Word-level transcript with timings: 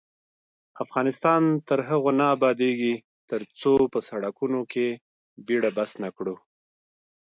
افغانستان 0.83 1.41
تر 1.67 1.79
هغو 1.89 2.11
نه 2.19 2.25
ابادیږي، 2.35 2.95
ترڅو 3.29 3.73
په 3.93 3.99
سرکونو 4.07 4.59
کې 4.71 4.87
بیړه 5.45 5.69
بس 5.77 5.91
نکړو. 6.03 6.35